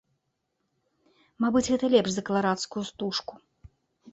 Мабыць, 1.45 1.63
гэта 1.73 1.85
лепш 1.97 2.11
за 2.15 2.25
каларадскую 2.31 2.83
стужку. 2.89 3.33